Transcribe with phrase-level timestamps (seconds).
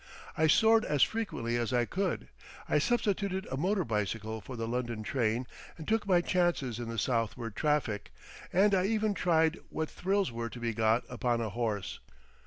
[0.35, 2.27] I soared as frequently as I could.
[2.67, 5.45] I substituted a motor bicycle for the London train
[5.77, 8.11] and took my chances in the southward traffic,
[8.51, 11.99] and I even tried what thrills were to be got upon a horse.